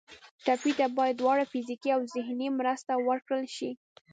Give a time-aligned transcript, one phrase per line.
[0.45, 3.71] ټپي ته باید دواړه فزیکي او ذهني مرسته ورکړل شي.